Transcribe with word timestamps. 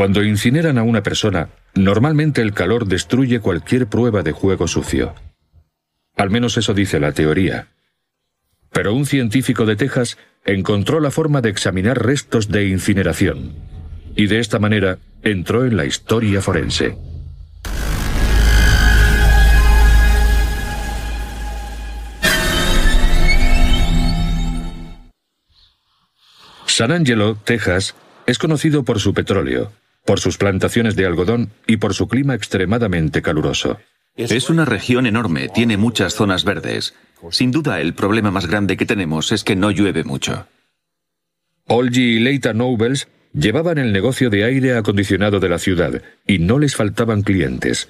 Cuando 0.00 0.24
incineran 0.24 0.78
a 0.78 0.82
una 0.82 1.02
persona, 1.02 1.50
normalmente 1.74 2.40
el 2.40 2.54
calor 2.54 2.86
destruye 2.86 3.40
cualquier 3.40 3.86
prueba 3.86 4.22
de 4.22 4.32
juego 4.32 4.66
sucio. 4.66 5.14
Al 6.16 6.30
menos 6.30 6.56
eso 6.56 6.72
dice 6.72 6.98
la 6.98 7.12
teoría. 7.12 7.68
Pero 8.72 8.94
un 8.94 9.04
científico 9.04 9.66
de 9.66 9.76
Texas 9.76 10.16
encontró 10.46 11.00
la 11.00 11.10
forma 11.10 11.42
de 11.42 11.50
examinar 11.50 12.02
restos 12.02 12.48
de 12.48 12.66
incineración. 12.68 13.52
Y 14.16 14.26
de 14.26 14.38
esta 14.38 14.58
manera 14.58 14.96
entró 15.22 15.66
en 15.66 15.76
la 15.76 15.84
historia 15.84 16.40
forense. 16.40 16.96
San 26.64 26.90
Angelo, 26.90 27.36
Texas, 27.44 27.94
es 28.24 28.38
conocido 28.38 28.82
por 28.82 28.98
su 28.98 29.12
petróleo, 29.12 29.72
por 30.04 30.20
sus 30.20 30.38
plantaciones 30.38 30.96
de 30.96 31.06
algodón 31.06 31.50
y 31.66 31.76
por 31.76 31.94
su 31.94 32.08
clima 32.08 32.34
extremadamente 32.34 33.22
caluroso. 33.22 33.78
Es 34.16 34.50
una 34.50 34.64
región 34.64 35.06
enorme, 35.06 35.48
tiene 35.48 35.76
muchas 35.76 36.14
zonas 36.14 36.44
verdes. 36.44 36.94
Sin 37.30 37.50
duda, 37.50 37.80
el 37.80 37.94
problema 37.94 38.30
más 38.30 38.46
grande 38.46 38.76
que 38.76 38.86
tenemos 38.86 39.32
es 39.32 39.44
que 39.44 39.56
no 39.56 39.70
llueve 39.70 40.04
mucho. 40.04 40.46
Olgi 41.66 42.16
y 42.16 42.18
Leita 42.18 42.52
Nobles 42.52 43.08
llevaban 43.32 43.78
el 43.78 43.92
negocio 43.92 44.30
de 44.30 44.44
aire 44.44 44.76
acondicionado 44.76 45.38
de 45.38 45.48
la 45.48 45.58
ciudad 45.58 46.02
y 46.26 46.38
no 46.38 46.58
les 46.58 46.74
faltaban 46.74 47.22
clientes. 47.22 47.88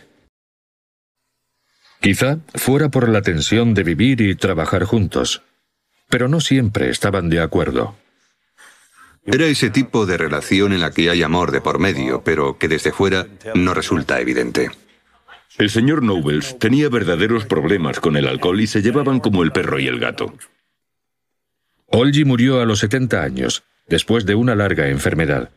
Quizá 2.00 2.38
fuera 2.55 2.91
por 2.91 3.08
la 3.08 3.22
tensión 3.22 3.74
de 3.74 3.83
vivir 3.83 4.20
y 4.20 4.34
trabajar 4.34 4.84
juntos, 4.84 5.42
pero 6.08 6.28
no 6.28 6.41
siempre 6.41 6.91
estaban 6.91 7.28
de 7.28 7.41
acuerdo. 7.41 7.97
Era 9.33 9.47
ese 9.47 9.70
tipo 9.70 10.06
de 10.06 10.17
relación 10.17 10.73
en 10.73 10.81
la 10.81 10.91
que 10.91 11.09
hay 11.09 11.23
amor 11.23 11.53
de 11.53 11.61
por 11.61 11.78
medio, 11.78 12.23
pero 12.25 12.59
que 12.59 12.69
desde 12.69 12.92
fuera 12.92 13.27
no 13.55 13.75
resulta 13.75 14.20
evidente. 14.20 14.70
El 15.59 15.70
señor 15.70 16.03
Nobles 16.03 16.59
tenía 16.59 16.89
verdaderos 16.89 17.45
problemas 17.45 18.00
con 18.00 18.17
el 18.17 18.27
alcohol 18.27 18.61
y 18.61 18.67
se 18.67 18.83
llevaban 18.83 19.20
como 19.20 19.42
el 19.42 19.53
perro 19.53 19.78
y 19.78 19.87
el 19.87 20.00
gato. 20.00 20.34
Olgi 21.87 22.25
murió 22.25 22.61
a 22.61 22.64
los 22.64 22.81
70 22.81 23.22
años, 23.22 23.62
después 23.89 24.27
de 24.27 24.34
una 24.34 24.55
larga 24.55 24.89
enfermedad. 24.89 25.50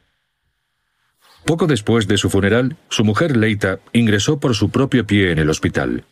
Poco 1.46 1.68
después 1.68 2.08
de 2.08 2.18
su 2.18 2.30
funeral, 2.30 2.78
su 2.90 3.04
mujer 3.04 3.36
Leita 3.38 3.80
ingresó 3.92 4.40
por 4.40 4.56
su 4.56 4.70
propio 4.70 5.06
pie 5.06 5.32
en 5.32 5.40
el 5.40 5.50
hospital. 5.50 6.06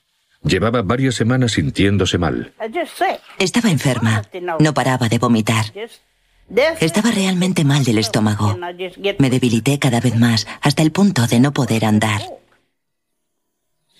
Llevaba 0.43 0.81
varias 0.81 1.15
semanas 1.15 1.53
sintiéndose 1.53 2.17
mal. 2.17 2.53
Estaba 3.39 3.69
enferma. 3.69 4.23
No 4.59 4.73
paraba 4.73 5.07
de 5.07 5.19
vomitar. 5.19 5.65
Estaba 6.79 7.11
realmente 7.11 7.63
mal 7.63 7.83
del 7.85 7.97
estómago. 7.97 8.57
Me 9.19 9.29
debilité 9.29 9.79
cada 9.79 10.01
vez 10.01 10.15
más, 10.15 10.47
hasta 10.61 10.81
el 10.81 10.91
punto 10.91 11.25
de 11.27 11.39
no 11.39 11.53
poder 11.53 11.85
andar. 11.85 12.21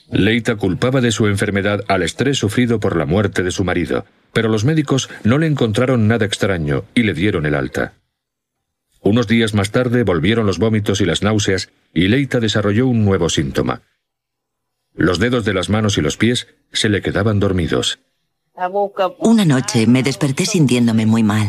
Leita 0.10 0.58
culpaba 0.58 1.00
de 1.00 1.12
su 1.12 1.28
enfermedad 1.28 1.86
al 1.88 2.04
estrés 2.04 2.38
sufrido 2.38 2.82
por 2.82 2.98
la 2.98 3.06
muerte 3.06 3.44
de 3.44 3.52
su 3.52 3.64
marido, 3.64 4.06
pero 4.34 4.50
los 4.50 4.66
médicos 4.66 5.10
no 5.24 5.38
le 5.38 5.48
encontraron 5.48 6.10
nada 6.10 6.26
extraño 6.26 6.84
y 6.94 7.04
le 7.04 7.14
dieron 7.14 7.46
el 7.46 7.56
alta. 7.56 7.94
Unos 9.00 9.28
días 9.28 9.54
más 9.54 9.72
tarde 9.72 10.04
volvieron 10.04 10.46
los 10.46 10.60
vómitos 10.60 11.00
y 11.00 11.06
las 11.06 11.24
náuseas 11.24 11.70
y 11.94 12.10
Leita 12.10 12.42
desarrolló 12.42 12.88
un 12.88 13.06
nuevo 13.06 13.30
síntoma. 13.30 13.84
Los 14.94 15.20
dedos 15.20 15.46
de 15.46 15.54
las 15.54 15.70
manos 15.70 15.98
y 15.98 16.02
los 16.02 16.18
pies 16.18 16.48
se 16.74 16.90
le 16.90 17.02
quedaban 17.02 17.40
dormidos. 17.40 18.00
Una 19.20 19.46
noche 19.46 19.88
me 19.88 20.04
desperté 20.04 20.46
sintiéndome 20.46 21.06
muy 21.06 21.24
mal. 21.24 21.48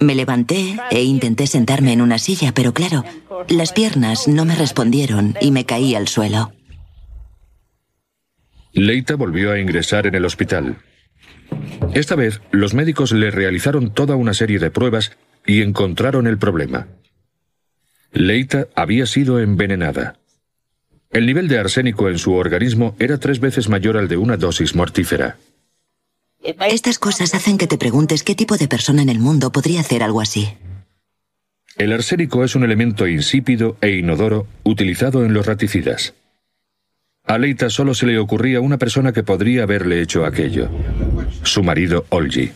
Me 0.00 0.14
levanté 0.14 0.76
e 0.90 1.02
intenté 1.02 1.46
sentarme 1.46 1.92
en 1.92 2.02
una 2.02 2.18
silla, 2.18 2.52
pero 2.52 2.74
claro, 2.74 3.04
las 3.48 3.72
piernas 3.72 4.28
no 4.28 4.44
me 4.44 4.54
respondieron 4.54 5.34
y 5.40 5.50
me 5.50 5.64
caí 5.64 5.94
al 5.94 6.08
suelo. 6.08 6.52
Leita 8.72 9.16
volvió 9.16 9.52
a 9.52 9.58
ingresar 9.58 10.06
en 10.06 10.14
el 10.14 10.24
hospital. 10.24 10.76
Esta 11.94 12.14
vez, 12.14 12.40
los 12.50 12.74
médicos 12.74 13.12
le 13.12 13.30
realizaron 13.30 13.92
toda 13.94 14.16
una 14.16 14.34
serie 14.34 14.58
de 14.58 14.70
pruebas 14.70 15.16
y 15.46 15.62
encontraron 15.62 16.26
el 16.26 16.38
problema. 16.38 16.88
Leita 18.12 18.68
había 18.74 19.06
sido 19.06 19.40
envenenada. 19.40 20.16
El 21.10 21.24
nivel 21.24 21.48
de 21.48 21.58
arsénico 21.58 22.10
en 22.10 22.18
su 22.18 22.34
organismo 22.34 22.94
era 22.98 23.18
tres 23.18 23.40
veces 23.40 23.70
mayor 23.70 23.96
al 23.96 24.08
de 24.08 24.18
una 24.18 24.36
dosis 24.36 24.74
mortífera. 24.74 25.38
Estas 26.42 26.98
cosas 26.98 27.34
hacen 27.34 27.58
que 27.58 27.66
te 27.66 27.78
preguntes 27.78 28.22
qué 28.22 28.34
tipo 28.34 28.56
de 28.56 28.68
persona 28.68 29.02
en 29.02 29.08
el 29.08 29.18
mundo 29.18 29.50
podría 29.50 29.80
hacer 29.80 30.02
algo 30.02 30.20
así. 30.20 30.48
El 31.76 31.92
arsénico 31.92 32.44
es 32.44 32.54
un 32.54 32.64
elemento 32.64 33.06
insípido 33.06 33.76
e 33.80 33.90
inodoro 33.90 34.46
utilizado 34.64 35.24
en 35.24 35.32
los 35.32 35.46
raticidas. 35.46 36.14
A 37.24 37.38
Leita 37.38 37.70
solo 37.70 37.94
se 37.94 38.06
le 38.06 38.18
ocurría 38.18 38.60
una 38.60 38.78
persona 38.78 39.12
que 39.12 39.22
podría 39.22 39.64
haberle 39.64 40.00
hecho 40.00 40.24
aquello. 40.24 40.70
Su 41.42 41.62
marido, 41.62 42.06
Olgi. 42.08 42.50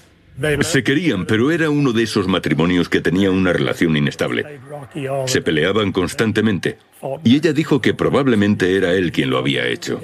Se 0.63 0.83
querían, 0.83 1.27
pero 1.27 1.51
era 1.51 1.69
uno 1.69 1.93
de 1.93 2.05
esos 2.05 2.27
matrimonios 2.27 2.89
que 2.89 3.01
tenían 3.01 3.35
una 3.35 3.53
relación 3.53 3.97
inestable. 3.97 4.61
Se 5.27 5.43
peleaban 5.43 5.93
constantemente. 5.93 6.79
Y 7.23 7.37
ella 7.37 7.53
dijo 7.53 7.81
que 7.81 7.95
probablemente 7.95 8.77
era 8.77 8.95
él 8.95 9.13
quien 9.13 9.29
lo 9.29 9.39
había 9.39 9.67
hecho. 9.69 10.01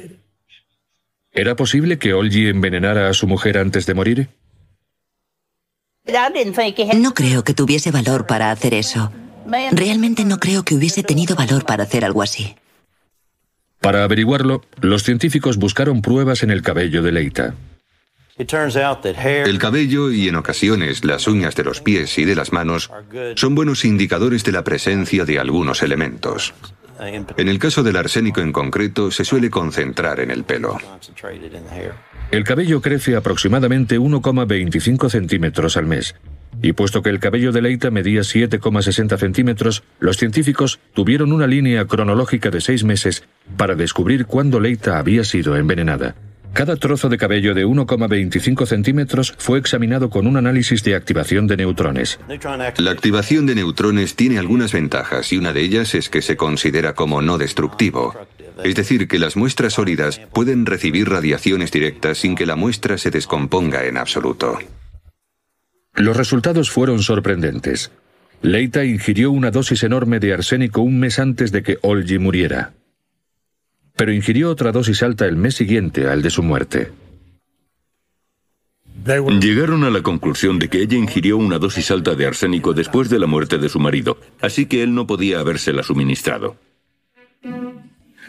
¿Era 1.39 1.55
posible 1.55 2.01
que 2.01 2.15
Olgi 2.15 2.49
envenenara 2.49 3.09
a 3.09 3.15
su 3.15 3.29
mujer 3.29 3.59
antes 3.59 3.87
de 3.87 3.95
morir? 3.95 4.29
No 6.97 7.15
creo 7.15 7.45
que 7.45 7.55
tuviese 7.55 7.93
valor 7.93 8.27
para 8.27 8.51
hacer 8.51 8.75
eso. 8.75 9.13
Realmente 9.71 10.25
no 10.25 10.39
creo 10.41 10.65
que 10.65 10.75
hubiese 10.75 11.05
tenido 11.05 11.37
valor 11.37 11.65
para 11.65 11.85
hacer 11.85 12.05
algo 12.05 12.23
así. 12.23 12.57
Para 13.79 14.03
averiguarlo, 14.03 14.63
los 14.81 15.05
científicos 15.05 15.59
buscaron 15.59 16.03
pruebas 16.03 16.43
en 16.43 16.51
el 16.51 16.63
cabello 16.63 17.05
de 17.05 17.13
Leita. 17.13 17.55
El 18.37 19.59
cabello 19.61 20.11
y 20.11 20.27
en 20.27 20.35
ocasiones 20.35 21.05
las 21.05 21.29
uñas 21.29 21.55
de 21.55 21.63
los 21.63 21.81
pies 21.81 22.19
y 22.19 22.25
de 22.25 22.35
las 22.35 22.53
manos 22.53 22.91
son 23.37 23.55
buenos 23.55 23.85
indicadores 23.85 24.43
de 24.43 24.51
la 24.51 24.65
presencia 24.65 25.25
de 25.25 25.39
algunos 25.39 25.85
elementos. 25.85 26.53
En 27.01 27.49
el 27.49 27.59
caso 27.59 27.83
del 27.83 27.97
arsénico 27.97 28.41
en 28.41 28.53
concreto, 28.53 29.11
se 29.11 29.25
suele 29.25 29.51
concentrar 29.51 30.21
en 30.21 30.31
el 30.31 30.45
pelo. 30.45 30.77
El 32.31 32.45
cabello 32.45 32.81
crece 32.83 33.17
aproximadamente 33.17 33.99
1,25 33.99 35.09
centímetros 35.09 35.77
al 35.77 35.87
mes, 35.87 36.15
y 36.61 36.73
puesto 36.73 37.03
que 37.03 37.11
el 37.11 37.21
cabello 37.21 37.53
de 37.53 37.63
Leita 37.63 37.91
medía 37.91 38.23
7,60 38.23 39.17
centímetros, 39.17 39.85
los 40.01 40.17
científicos 40.17 40.81
tuvieron 40.93 41.33
una 41.33 41.47
línea 41.47 41.87
cronológica 41.87 42.51
de 42.51 42.61
seis 42.61 42.85
meses 42.85 43.25
para 43.57 43.75
descubrir 43.75 44.27
cuándo 44.27 44.59
Leita 44.59 44.99
había 44.99 45.25
sido 45.25 45.57
envenenada. 45.57 46.17
Cada 46.53 46.77
trozo 46.77 47.09
de 47.09 47.19
cabello 47.19 47.55
de 47.55 47.67
1,25 47.67 48.67
centímetros 48.67 49.35
fue 49.39 49.59
examinado 49.59 50.11
con 50.11 50.27
un 50.27 50.37
análisis 50.37 50.83
de 50.83 50.97
activación 50.97 51.47
de 51.47 51.57
neutrones. 51.57 52.19
La 52.79 52.91
activación 52.91 53.47
de 53.47 53.55
neutrones 53.55 54.17
tiene 54.17 54.39
algunas 54.39 54.73
ventajas 54.73 55.33
y 55.33 55.39
una 55.39 55.53
de 55.53 55.61
ellas 55.61 55.95
es 55.95 56.09
que 56.09 56.23
se 56.23 56.37
considera 56.37 56.95
como 56.95 57.23
no 57.23 57.39
destructivo. 57.39 58.15
Es 58.65 58.75
decir, 58.75 59.07
que 59.07 59.19
las 59.19 59.37
muestras 59.37 59.75
sólidas 59.75 60.21
pueden 60.33 60.67
recibir 60.67 61.09
radiaciones 61.09 61.71
directas 61.71 62.19
sin 62.19 62.35
que 62.35 62.47
la 62.47 62.57
muestra 62.57 62.99
se 62.99 63.11
descomponga 63.11 63.85
en 63.85 63.97
absoluto. 63.97 64.59
Los 65.95 66.17
resultados 66.17 66.71
fueron 66.71 67.03
sorprendentes. 67.03 67.93
Leita 68.43 68.85
ingirió 68.85 69.33
una 69.33 69.51
dosis 69.51 69.83
enorme 69.83 70.21
de 70.21 70.33
arsénico 70.33 70.81
un 70.81 70.99
mes 70.99 71.19
antes 71.19 71.51
de 71.51 71.63
que 71.63 71.79
Olgi 71.83 72.19
muriera. 72.19 72.73
Pero 73.99 74.13
ingirió 74.13 74.51
otra 74.51 74.71
dosis 74.71 75.03
alta 75.03 75.27
el 75.27 75.37
mes 75.37 75.57
siguiente 75.57 76.07
al 76.07 76.23
de 76.23 76.31
su 76.31 76.45
muerte. 76.45 76.93
Llegaron 79.41 79.83
a 79.83 79.91
la 79.91 80.03
conclusión 80.03 80.61
de 80.61 80.69
que 80.69 80.83
ella 80.83 80.97
ingirió 80.97 81.37
una 81.37 81.59
dosis 81.59 81.91
alta 81.91 82.15
de 82.15 82.27
arsénico 82.27 82.75
después 82.75 83.11
de 83.11 83.19
la 83.19 83.27
muerte 83.27 83.59
de 83.59 83.69
su 83.69 83.81
marido, 83.81 84.17
así 84.41 84.67
que 84.67 84.85
él 84.85 84.95
no 84.95 85.09
podía 85.09 85.41
habérsela 85.41 85.83
suministrado. 85.83 86.57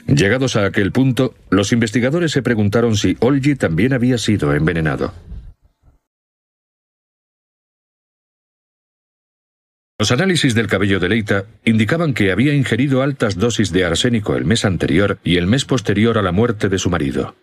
Llegados 0.08 0.56
a 0.56 0.66
aquel 0.66 0.92
punto, 0.92 1.36
los 1.52 1.72
investigadores 1.72 2.32
se 2.32 2.42
preguntaron 2.42 2.96
si 2.96 3.16
Olgi 3.20 3.54
también 3.56 3.94
había 3.94 4.18
sido 4.18 4.56
envenenado. 4.56 5.14
Los 10.00 10.12
análisis 10.12 10.56
del 10.56 10.68
cabello 10.68 11.02
de 11.02 11.10
Leita 11.10 11.44
indicaban 11.66 12.14
que 12.14 12.32
había 12.32 12.54
ingerido 12.54 13.04
altas 13.04 13.36
dosis 13.36 13.74
de 13.74 13.84
arsénico 13.84 14.38
el 14.38 14.46
mes 14.46 14.64
anterior 14.64 15.20
y 15.26 15.36
el 15.36 15.46
mes 15.46 15.66
posterior 15.66 16.18
a 16.18 16.22
la 16.22 16.32
muerte 16.32 16.70
de 16.70 16.80
su 16.80 16.90
marido. 16.90 17.36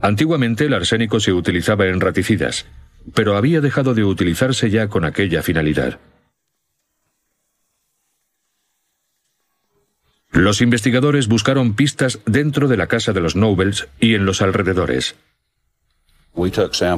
Antiguamente 0.00 0.66
el 0.66 0.74
arsénico 0.74 1.18
se 1.18 1.32
utilizaba 1.32 1.86
en 1.86 2.00
raticidas, 2.00 2.66
pero 3.14 3.36
había 3.36 3.60
dejado 3.60 3.94
de 3.94 4.04
utilizarse 4.04 4.70
ya 4.70 4.86
con 4.86 5.04
aquella 5.04 5.42
finalidad. 5.42 5.98
Los 10.30 10.60
investigadores 10.62 11.26
buscaron 11.26 11.74
pistas 11.74 12.20
dentro 12.26 12.68
de 12.68 12.76
la 12.76 12.86
casa 12.86 13.12
de 13.12 13.20
los 13.20 13.34
Nobles 13.34 13.88
y 13.98 14.14
en 14.14 14.24
los 14.24 14.40
alrededores. 14.40 15.16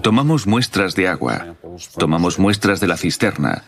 Tomamos 0.03 0.47
muestras 0.47 0.95
de 0.95 1.09
agua, 1.09 1.57
tomamos 1.97 2.39
muestras 2.39 2.81
de 2.81 2.87
la 2.87 2.97
cisterna, 2.97 3.65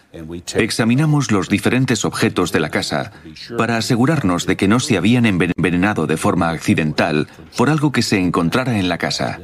examinamos 0.55 1.31
los 1.33 1.49
diferentes 1.49 2.05
objetos 2.05 2.53
de 2.53 2.61
la 2.61 2.71
casa 2.71 3.13
para 3.57 3.77
asegurarnos 3.77 4.47
de 4.47 4.57
que 4.57 4.69
no 4.69 4.79
se 4.79 4.97
habían 4.97 5.27
envenenado 5.27 6.07
de 6.07 6.17
forma 6.17 6.51
accidental 6.51 7.29
por 7.57 7.71
algo 7.71 7.93
que 7.93 8.03
se 8.03 8.19
encontrara 8.19 8.79
en 8.79 8.89
la 8.89 8.99
casa. 8.99 9.41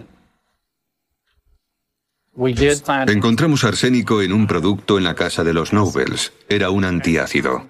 Encontramos 3.09 3.65
arsénico 3.65 4.23
en 4.23 4.33
un 4.33 4.47
producto 4.47 4.99
en 4.99 5.05
la 5.05 5.15
casa 5.15 5.43
de 5.43 5.53
los 5.53 5.73
Nobles. 5.73 6.33
Era 6.49 6.71
un 6.71 6.85
antiácido. 6.85 7.67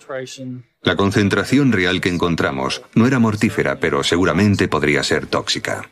La 0.82 0.96
concentración 0.96 1.72
real 1.72 2.00
que 2.00 2.10
encontramos 2.10 2.82
no 2.94 3.06
era 3.06 3.18
mortífera, 3.18 3.80
pero 3.80 4.04
seguramente 4.04 4.68
podría 4.68 5.02
ser 5.02 5.26
tóxica. 5.26 5.90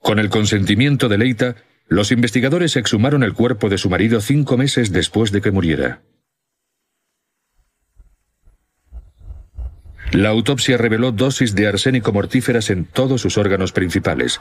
Con 0.00 0.18
el 0.18 0.30
consentimiento 0.30 1.08
de 1.08 1.18
Leita, 1.18 1.56
los 1.90 2.12
investigadores 2.12 2.76
exhumaron 2.76 3.24
el 3.24 3.34
cuerpo 3.34 3.68
de 3.68 3.76
su 3.76 3.90
marido 3.90 4.20
cinco 4.20 4.56
meses 4.56 4.92
después 4.92 5.32
de 5.32 5.40
que 5.42 5.50
muriera. 5.50 6.02
La 10.12 10.28
autopsia 10.28 10.78
reveló 10.78 11.10
dosis 11.10 11.54
de 11.56 11.66
arsénico 11.66 12.12
mortíferas 12.12 12.70
en 12.70 12.84
todos 12.84 13.20
sus 13.20 13.36
órganos 13.36 13.72
principales. 13.72 14.40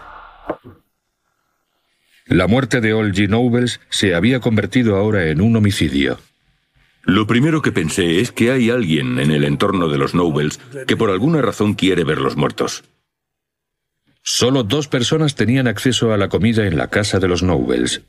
La 2.27 2.45
muerte 2.45 2.81
de 2.81 2.93
Olgy 2.93 3.27
Nobles 3.27 3.81
se 3.89 4.13
había 4.13 4.39
convertido 4.39 4.95
ahora 4.95 5.25
en 5.25 5.41
un 5.41 5.55
homicidio. 5.55 6.19
Lo 7.03 7.25
primero 7.25 7.63
que 7.63 7.71
pensé 7.71 8.19
es 8.19 8.31
que 8.31 8.51
hay 8.51 8.69
alguien 8.69 9.17
en 9.17 9.31
el 9.31 9.43
entorno 9.43 9.89
de 9.89 9.97
los 9.97 10.13
Nobles 10.13 10.59
que 10.85 10.95
por 10.95 11.09
alguna 11.09 11.41
razón 11.41 11.73
quiere 11.73 12.03
verlos 12.03 12.37
muertos. 12.37 12.83
Solo 14.21 14.63
dos 14.63 14.87
personas 14.87 15.35
tenían 15.35 15.67
acceso 15.67 16.13
a 16.13 16.17
la 16.17 16.29
comida 16.29 16.67
en 16.67 16.77
la 16.77 16.89
casa 16.89 17.19
de 17.19 17.27
los 17.27 17.43
Nobles. 17.43 18.01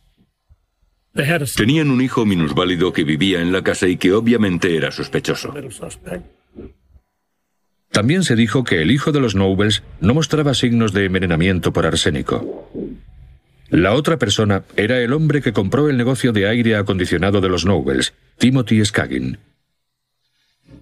Tenían 1.57 1.91
un 1.91 2.01
hijo 2.01 2.25
minusválido 2.25 2.93
que 2.93 3.05
vivía 3.05 3.41
en 3.41 3.53
la 3.53 3.63
casa 3.63 3.89
y 3.89 3.97
que 3.97 4.13
obviamente 4.13 4.77
era 4.77 4.93
sospechoso. 4.93 5.53
También 7.91 8.23
se 8.23 8.37
dijo 8.37 8.63
que 8.63 8.83
el 8.83 8.91
hijo 8.93 9.11
de 9.11 9.21
los 9.21 9.35
Nobles 9.35 9.83
no 10.01 10.15
mostraba 10.15 10.55
signos 10.55 10.93
de 10.93 11.07
envenenamiento 11.07 11.73
por 11.73 11.87
arsénico. 11.87 12.71
La 13.69 13.95
otra 13.95 14.19
persona 14.19 14.65
era 14.77 14.99
el 15.01 15.13
hombre 15.13 15.43
que 15.43 15.53
compró 15.53 15.89
el 15.89 15.97
negocio 15.97 16.33
de 16.33 16.49
aire 16.49 16.77
acondicionado 16.77 17.41
de 17.41 17.49
los 17.49 17.65
Nobles, 17.65 18.15
Timothy 18.39 18.85
Skagin. 18.85 19.39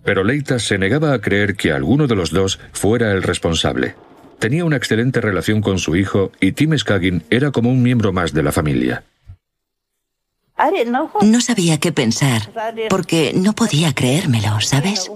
Pero 0.05 0.25
Leita 0.25 0.59
se 0.59 0.79
negaba 0.79 1.13
a 1.13 1.21
creer 1.21 1.55
que 1.55 1.73
alguno 1.73 2.07
de 2.07 2.17
los 2.17 2.31
dos 2.31 2.59
fuera 2.73 3.13
el 3.13 3.23
responsable. 3.23 3.95
Tenía 4.38 4.64
una 4.64 4.76
excelente 4.76 5.20
relación 5.20 5.61
con 5.61 5.79
su 5.79 5.96
hijo 5.96 6.31
y 6.40 6.52
Tim 6.52 6.76
Skagin 6.79 7.25
era 7.31 7.50
como 7.50 7.70
un 7.70 7.82
miembro 7.82 8.12
más 8.12 8.32
de 8.32 8.43
la 8.43 8.52
familia. 8.52 9.05
No 11.23 11.40
sabía 11.40 11.79
qué 11.79 11.93
pensar, 11.93 12.50
porque 12.88 13.32
no 13.35 13.52
podía 13.52 13.94
creérmelo, 13.94 14.61
¿sabes? 14.61 15.11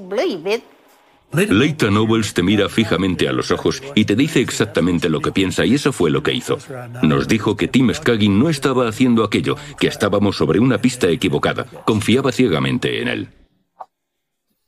Leita 1.33 1.91
Nobles 1.91 2.35
te 2.35 2.43
mira 2.43 2.69
fijamente 2.69 3.27
a 3.27 3.33
los 3.33 3.51
ojos 3.51 3.83
y 3.95 4.05
te 4.05 4.15
dice 4.15 4.41
exactamente 4.41 5.09
lo 5.09 5.21
que 5.21 5.33
piensa 5.33 5.65
y 5.65 5.75
eso 5.75 5.93
fue 5.93 6.11
lo 6.11 6.23
que 6.23 6.35
hizo. 6.35 6.59
Nos 7.03 7.27
dijo 7.27 7.57
que 7.57 7.69
Tim 7.69 7.93
Skagin 7.93 8.39
no 8.39 8.51
estaba 8.51 8.87
haciendo 8.87 9.25
aquello, 9.25 9.57
que 9.81 9.87
estábamos 9.87 10.37
sobre 10.37 10.61
una 10.61 10.79
pista 10.79 11.09
equivocada. 11.09 11.65
Confiaba 11.87 12.33
ciegamente 12.33 13.01
en 13.01 13.09
él. 13.09 13.29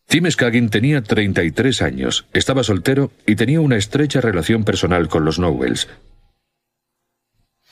Tim 0.07 0.31
Skagin 0.31 0.71
tenía 0.71 1.03
33 1.03 1.83
años, 1.83 2.27
estaba 2.33 2.63
soltero 2.63 3.11
y 3.27 3.37
tenía 3.37 3.61
una 3.61 3.77
estrecha 3.77 4.21
relación 4.21 4.65
personal 4.65 5.09
con 5.09 5.25
los 5.25 5.39
Nobles. 5.39 5.89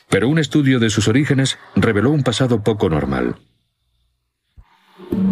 Pero 0.08 0.28
un 0.28 0.38
estudio 0.38 0.78
de 0.78 0.90
sus 0.90 1.08
orígenes 1.08 1.58
reveló 1.76 2.10
un 2.10 2.22
pasado 2.22 2.62
poco 2.62 2.90
normal. 2.90 3.36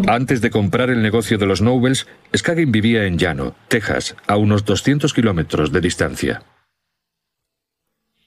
Antes 0.07 0.41
de 0.41 0.51
comprar 0.51 0.91
el 0.91 1.03
negocio 1.03 1.39
de 1.39 1.47
los 1.47 1.63
Nobles, 1.63 2.07
Skagin 2.37 2.73
vivía 2.73 3.05
en 3.05 3.19
Llano, 3.19 3.55
Texas, 3.69 4.17
a 4.27 4.37
unos 4.37 4.65
200 4.65 5.13
kilómetros 5.13 5.73
de 5.73 5.81
distancia. 5.81 6.43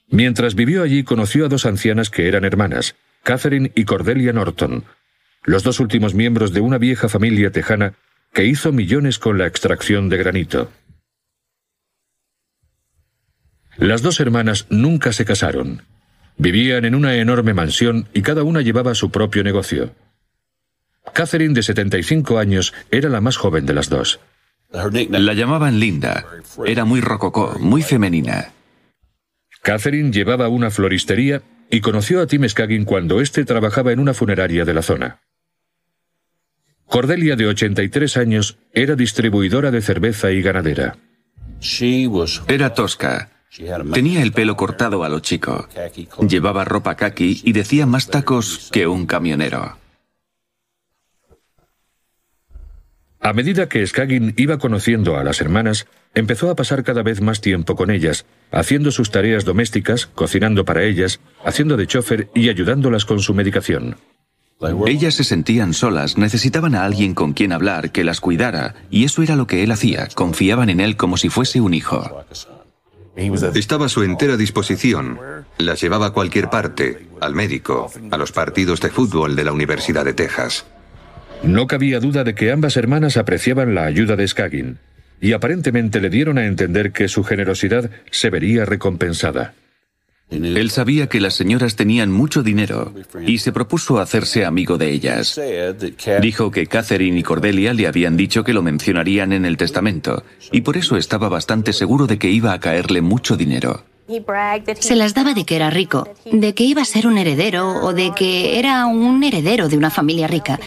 Mientras 0.08 0.54
vivió 0.54 0.82
allí 0.82 1.04
conoció 1.04 1.46
a 1.46 1.48
dos 1.48 1.66
ancianas 1.66 2.10
que 2.10 2.28
eran 2.28 2.44
hermanas, 2.44 2.94
Catherine 3.22 3.72
y 3.74 3.84
Cordelia 3.84 4.32
Norton, 4.32 4.84
los 5.42 5.62
dos 5.62 5.80
últimos 5.80 6.14
miembros 6.14 6.52
de 6.52 6.60
una 6.60 6.78
vieja 6.78 7.08
familia 7.08 7.50
tejana 7.50 7.94
que 8.34 8.44
hizo 8.44 8.72
millones 8.72 9.18
con 9.18 9.38
la 9.38 9.46
extracción 9.46 10.08
de 10.08 10.18
granito. 10.18 10.70
Las 13.76 14.02
dos 14.02 14.20
hermanas 14.20 14.66
nunca 14.70 15.12
se 15.12 15.24
casaron. 15.24 15.82
Vivían 16.36 16.84
en 16.84 16.96
una 16.96 17.14
enorme 17.14 17.54
mansión 17.54 18.08
y 18.12 18.22
cada 18.22 18.42
una 18.42 18.60
llevaba 18.60 18.94
su 18.94 19.10
propio 19.10 19.44
negocio. 19.44 19.94
Catherine, 21.12 21.54
de 21.54 21.62
75 21.62 22.38
años, 22.38 22.74
era 22.90 23.08
la 23.08 23.20
más 23.20 23.36
joven 23.36 23.66
de 23.66 23.74
las 23.74 23.88
dos. 23.88 24.18
La 24.70 25.34
llamaban 25.34 25.78
Linda. 25.78 26.26
Era 26.66 26.84
muy 26.84 27.00
rococó, 27.00 27.56
muy 27.60 27.82
femenina. 27.82 28.52
Catherine 29.62 30.10
llevaba 30.10 30.48
una 30.48 30.70
floristería 30.70 31.42
y 31.70 31.80
conoció 31.80 32.20
a 32.20 32.26
Tim 32.26 32.48
Skagin 32.48 32.84
cuando 32.84 33.20
éste 33.20 33.44
trabajaba 33.44 33.92
en 33.92 34.00
una 34.00 34.12
funeraria 34.12 34.64
de 34.64 34.74
la 34.74 34.82
zona. 34.82 35.20
Cordelia, 36.94 37.34
de 37.34 37.48
83 37.48 38.16
años, 38.18 38.56
era 38.72 38.94
distribuidora 38.94 39.72
de 39.72 39.82
cerveza 39.82 40.30
y 40.30 40.40
ganadera. 40.42 40.96
Era 42.46 42.72
tosca. 42.72 43.32
Tenía 43.92 44.22
el 44.22 44.30
pelo 44.30 44.56
cortado 44.56 45.02
a 45.02 45.08
lo 45.08 45.18
chico. 45.18 45.68
Llevaba 46.28 46.64
ropa 46.64 46.94
kaki 46.94 47.40
y 47.42 47.52
decía 47.52 47.84
más 47.86 48.10
tacos 48.10 48.70
que 48.70 48.86
un 48.86 49.06
camionero. 49.06 49.76
A 53.18 53.32
medida 53.32 53.68
que 53.68 53.84
Skagin 53.84 54.34
iba 54.36 54.58
conociendo 54.58 55.16
a 55.16 55.24
las 55.24 55.40
hermanas, 55.40 55.88
empezó 56.14 56.48
a 56.48 56.54
pasar 56.54 56.84
cada 56.84 57.02
vez 57.02 57.20
más 57.20 57.40
tiempo 57.40 57.74
con 57.74 57.90
ellas, 57.90 58.24
haciendo 58.52 58.92
sus 58.92 59.10
tareas 59.10 59.44
domésticas, 59.44 60.06
cocinando 60.06 60.64
para 60.64 60.84
ellas, 60.84 61.18
haciendo 61.44 61.76
de 61.76 61.88
chofer 61.88 62.28
y 62.36 62.50
ayudándolas 62.50 63.04
con 63.04 63.18
su 63.18 63.34
medicación. 63.34 63.96
Ellas 64.86 65.14
se 65.14 65.24
sentían 65.24 65.74
solas, 65.74 66.16
necesitaban 66.16 66.74
a 66.74 66.84
alguien 66.84 67.14
con 67.14 67.32
quien 67.32 67.52
hablar, 67.52 67.90
que 67.90 68.04
las 68.04 68.20
cuidara, 68.20 68.74
y 68.90 69.04
eso 69.04 69.22
era 69.22 69.36
lo 69.36 69.46
que 69.46 69.62
él 69.62 69.72
hacía, 69.72 70.08
confiaban 70.14 70.70
en 70.70 70.80
él 70.80 70.96
como 70.96 71.16
si 71.16 71.28
fuese 71.28 71.60
un 71.60 71.74
hijo. 71.74 72.24
Estaba 73.16 73.86
a 73.86 73.88
su 73.88 74.02
entera 74.02 74.36
disposición. 74.36 75.20
Las 75.58 75.80
llevaba 75.80 76.06
a 76.06 76.12
cualquier 76.12 76.50
parte, 76.50 77.06
al 77.20 77.34
médico, 77.34 77.92
a 78.10 78.16
los 78.16 78.32
partidos 78.32 78.80
de 78.80 78.90
fútbol 78.90 79.36
de 79.36 79.44
la 79.44 79.52
Universidad 79.52 80.04
de 80.04 80.14
Texas. 80.14 80.66
No 81.42 81.66
cabía 81.66 82.00
duda 82.00 82.24
de 82.24 82.34
que 82.34 82.50
ambas 82.50 82.76
hermanas 82.76 83.16
apreciaban 83.16 83.74
la 83.74 83.84
ayuda 83.84 84.16
de 84.16 84.26
Skagin, 84.26 84.78
y 85.20 85.32
aparentemente 85.32 86.00
le 86.00 86.10
dieron 86.10 86.38
a 86.38 86.46
entender 86.46 86.92
que 86.92 87.08
su 87.08 87.22
generosidad 87.22 87.90
se 88.10 88.30
vería 88.30 88.64
recompensada. 88.64 89.54
Él 90.30 90.70
sabía 90.70 91.08
que 91.08 91.20
las 91.20 91.34
señoras 91.34 91.76
tenían 91.76 92.10
mucho 92.10 92.42
dinero 92.42 92.92
y 93.26 93.38
se 93.38 93.52
propuso 93.52 93.98
hacerse 93.98 94.44
amigo 94.44 94.78
de 94.78 94.90
ellas. 94.90 95.40
Dijo 96.20 96.50
que 96.50 96.66
Catherine 96.66 97.18
y 97.18 97.22
Cordelia 97.22 97.74
le 97.74 97.86
habían 97.86 98.16
dicho 98.16 98.42
que 98.42 98.52
lo 98.52 98.62
mencionarían 98.62 99.32
en 99.32 99.44
el 99.44 99.56
testamento 99.56 100.24
y 100.50 100.62
por 100.62 100.76
eso 100.76 100.96
estaba 100.96 101.28
bastante 101.28 101.72
seguro 101.72 102.06
de 102.06 102.18
que 102.18 102.30
iba 102.30 102.52
a 102.52 102.60
caerle 102.60 103.00
mucho 103.00 103.36
dinero. 103.36 103.84
Se 104.80 104.96
las 104.96 105.14
daba 105.14 105.32
de 105.32 105.44
que 105.44 105.56
era 105.56 105.70
rico, 105.70 106.06
de 106.30 106.54
que 106.54 106.64
iba 106.64 106.82
a 106.82 106.84
ser 106.84 107.06
un 107.06 107.16
heredero 107.16 107.82
o 107.82 107.94
de 107.94 108.12
que 108.14 108.58
era 108.58 108.84
un 108.86 109.24
heredero 109.24 109.68
de 109.68 109.78
una 109.78 109.90
familia 109.90 110.26
rica. 110.26 110.60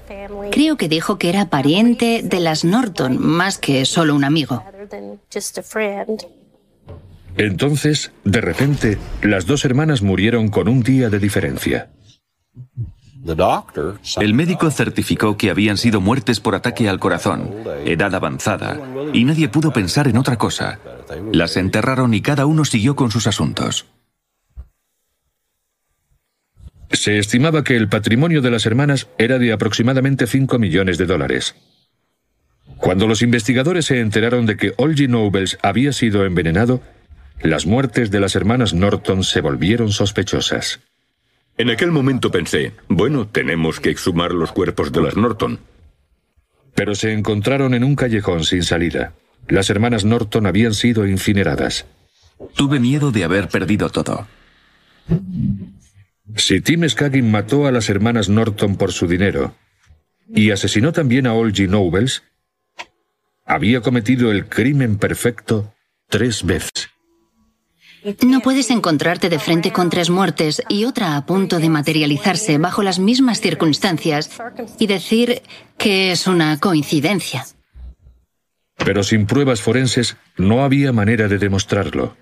Creo 0.51 0.75
que 0.75 0.89
dijo 0.89 1.19
que 1.19 1.29
era 1.29 1.49
pariente 1.49 2.21
de 2.23 2.39
las 2.39 2.63
Norton 2.63 3.19
más 3.19 3.59
que 3.59 3.85
solo 3.85 4.15
un 4.15 4.23
amigo. 4.23 4.63
Entonces, 7.37 8.11
de 8.23 8.41
repente, 8.41 8.97
las 9.21 9.45
dos 9.45 9.63
hermanas 9.63 10.01
murieron 10.01 10.49
con 10.49 10.67
un 10.67 10.81
día 10.81 11.09
de 11.09 11.19
diferencia. 11.19 11.89
El 14.19 14.33
médico 14.33 14.71
certificó 14.71 15.37
que 15.37 15.49
habían 15.49 15.77
sido 15.77 16.01
muertes 16.01 16.39
por 16.39 16.55
ataque 16.55 16.87
al 16.87 16.99
corazón, 16.99 17.51
edad 17.85 18.13
avanzada, 18.15 18.79
y 19.13 19.23
nadie 19.25 19.49
pudo 19.49 19.71
pensar 19.71 20.07
en 20.07 20.17
otra 20.17 20.37
cosa. 20.37 20.79
Las 21.31 21.57
enterraron 21.57 22.13
y 22.13 22.21
cada 22.21 22.45
uno 22.45 22.65
siguió 22.65 22.95
con 22.95 23.11
sus 23.11 23.27
asuntos. 23.27 23.85
Se 26.89 27.19
estimaba 27.19 27.63
que 27.63 27.75
el 27.75 27.89
patrimonio 27.89 28.41
de 28.41 28.49
las 28.49 28.65
hermanas 28.65 29.09
era 29.17 29.39
de 29.39 29.51
aproximadamente 29.51 30.25
5 30.25 30.57
millones 30.57 30.97
de 30.97 31.05
dólares. 31.05 31.55
Cuando 32.77 33.07
los 33.07 33.21
investigadores 33.21 33.85
se 33.85 33.99
enteraron 33.99 34.45
de 34.45 34.55
que 34.55 34.73
Olgy 34.77 35.07
Nobles 35.07 35.57
había 35.61 35.91
sido 35.91 36.25
envenenado, 36.25 36.81
las 37.41 37.65
muertes 37.65 38.11
de 38.11 38.19
las 38.19 38.35
hermanas 38.35 38.73
Norton 38.73 39.23
se 39.23 39.41
volvieron 39.41 39.91
sospechosas. 39.91 40.79
En 41.57 41.69
aquel 41.69 41.91
momento 41.91 42.31
pensé, 42.31 42.73
bueno, 42.87 43.27
tenemos 43.27 43.79
que 43.79 43.89
exhumar 43.89 44.31
los 44.31 44.51
cuerpos 44.51 44.91
de 44.91 45.01
las 45.01 45.15
Norton. 45.15 45.59
Pero 46.75 46.93
se 46.95 47.13
encontraron 47.13 47.73
en 47.73 47.83
un 47.83 47.95
callejón 47.95 48.43
sin 48.43 48.63
salida. 48.63 49.13
Las 49.47 49.69
hermanas 49.69 50.05
Norton 50.05 50.45
habían 50.45 50.73
sido 50.73 51.07
incineradas. 51.07 51.85
Tuve 52.55 52.79
miedo 52.79 53.11
de 53.11 53.23
haber 53.23 53.47
perdido 53.49 53.89
todo. 53.89 54.27
Si 56.35 56.61
Tim 56.61 56.87
Skagin 56.87 57.31
mató 57.31 57.65
a 57.65 57.71
las 57.71 57.89
hermanas 57.89 58.29
Norton 58.29 58.75
por 58.75 58.91
su 58.91 59.07
dinero 59.07 59.55
y 60.33 60.51
asesinó 60.51 60.91
también 60.91 61.25
a 61.25 61.33
Olgie 61.33 61.67
Nobles, 61.67 62.23
había 63.45 63.81
cometido 63.81 64.31
el 64.31 64.47
crimen 64.47 64.97
perfecto 64.97 65.73
tres 66.09 66.43
veces. 66.43 66.89
No 68.21 68.41
puedes 68.41 68.69
encontrarte 68.69 69.29
de 69.29 69.39
frente 69.39 69.71
con 69.71 69.89
tres 69.89 70.09
muertes 70.09 70.61
y 70.69 70.85
otra 70.85 71.17
a 71.17 71.25
punto 71.25 71.59
de 71.59 71.69
materializarse 71.69 72.57
bajo 72.57 72.83
las 72.83 72.99
mismas 72.99 73.41
circunstancias 73.41 74.29
y 74.79 74.87
decir 74.87 75.41
que 75.77 76.11
es 76.11 76.27
una 76.27 76.59
coincidencia. 76.59 77.45
Pero 78.77 79.03
sin 79.03 79.25
pruebas 79.25 79.61
forenses 79.61 80.17
no 80.37 80.63
había 80.63 80.93
manera 80.93 81.27
de 81.27 81.39
demostrarlo. 81.39 82.15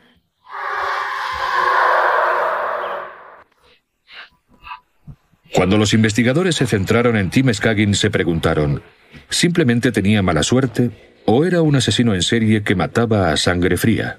Cuando 5.54 5.78
los 5.78 5.94
investigadores 5.94 6.56
se 6.56 6.68
centraron 6.68 7.16
en 7.16 7.30
Tim 7.30 7.54
Skagin 7.54 7.96
se 7.96 8.10
preguntaron, 8.10 8.82
¿simplemente 9.30 9.92
tenía 9.92 10.22
mala 10.22 10.44
suerte 10.44 10.92
o 11.26 11.46
era 11.46 11.62
un 11.62 11.76
asesino 11.76 12.14
en 12.14 12.22
serie 12.24 12.64
que 12.64 12.76
mataba 12.76 13.32
a 13.32 13.38
sangre 13.38 13.78
fría? 13.78 14.18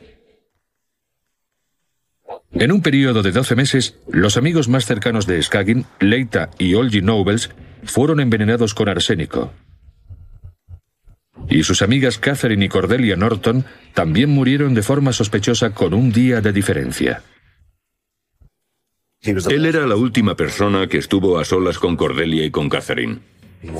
En 2.59 2.73
un 2.73 2.81
periodo 2.81 3.23
de 3.23 3.33
12 3.33 3.55
meses, 3.55 3.99
los 4.11 4.39
amigos 4.39 4.69
más 4.69 4.87
cercanos 4.87 5.27
de 5.27 5.43
Skagin, 5.43 5.85
Leita 6.01 6.51
y 6.59 6.73
Olgie 6.73 7.03
Nobles, 7.03 7.51
fueron 7.85 8.19
envenenados 8.19 8.73
con 8.73 8.89
arsénico. 8.89 9.53
Y 11.51 11.65
sus 11.65 11.83
amigas 11.83 12.19
Catherine 12.19 12.65
y 12.65 12.69
Cordelia 12.69 13.15
Norton 13.17 13.67
también 13.93 14.31
murieron 14.31 14.73
de 14.73 14.83
forma 14.83 15.13
sospechosa 15.13 15.75
con 15.75 15.93
un 15.93 16.13
día 16.13 16.41
de 16.41 16.53
diferencia. 16.53 17.23
Él 19.21 19.67
era 19.67 19.87
la 19.87 19.97
última 19.97 20.35
persona 20.35 20.87
que 20.87 20.99
estuvo 20.99 21.39
a 21.39 21.45
solas 21.45 21.79
con 21.79 21.97
Cordelia 21.97 22.45
y 22.45 22.51
con 22.51 22.71
Catherine. 22.71 23.19